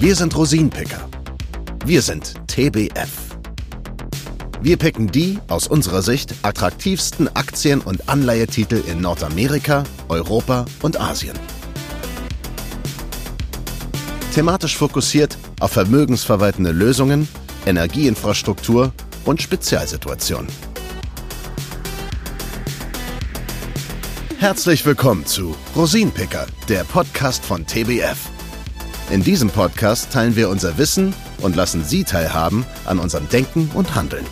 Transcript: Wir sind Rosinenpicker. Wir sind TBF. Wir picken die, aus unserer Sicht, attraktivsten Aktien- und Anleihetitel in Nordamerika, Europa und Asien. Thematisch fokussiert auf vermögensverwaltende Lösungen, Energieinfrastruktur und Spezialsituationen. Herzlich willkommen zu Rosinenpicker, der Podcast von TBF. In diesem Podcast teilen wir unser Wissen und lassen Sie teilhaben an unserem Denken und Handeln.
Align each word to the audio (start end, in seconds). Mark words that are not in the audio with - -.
Wir 0.00 0.14
sind 0.14 0.36
Rosinenpicker. 0.36 1.08
Wir 1.84 2.02
sind 2.02 2.34
TBF. 2.46 3.08
Wir 4.62 4.76
picken 4.76 5.08
die, 5.08 5.40
aus 5.48 5.66
unserer 5.66 6.02
Sicht, 6.02 6.36
attraktivsten 6.42 7.26
Aktien- 7.34 7.80
und 7.80 8.08
Anleihetitel 8.08 8.80
in 8.86 9.00
Nordamerika, 9.00 9.82
Europa 10.08 10.66
und 10.82 11.00
Asien. 11.00 11.36
Thematisch 14.32 14.76
fokussiert 14.76 15.36
auf 15.58 15.72
vermögensverwaltende 15.72 16.70
Lösungen, 16.70 17.26
Energieinfrastruktur 17.66 18.92
und 19.24 19.42
Spezialsituationen. 19.42 20.46
Herzlich 24.38 24.86
willkommen 24.86 25.26
zu 25.26 25.56
Rosinenpicker, 25.74 26.46
der 26.68 26.84
Podcast 26.84 27.44
von 27.44 27.66
TBF. 27.66 28.30
In 29.10 29.22
diesem 29.22 29.48
Podcast 29.48 30.12
teilen 30.12 30.36
wir 30.36 30.50
unser 30.50 30.76
Wissen 30.76 31.14
und 31.40 31.56
lassen 31.56 31.82
Sie 31.82 32.04
teilhaben 32.04 32.66
an 32.84 32.98
unserem 32.98 33.26
Denken 33.30 33.70
und 33.72 33.94
Handeln. 33.94 34.26